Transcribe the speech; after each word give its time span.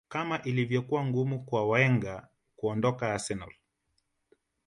kama 0.09 0.41
ilivyokuwa 0.43 1.05
ngumu 1.05 1.45
kwa 1.45 1.67
wenger 1.69 2.27
kuondoka 2.55 3.13
arsenal 3.13 3.51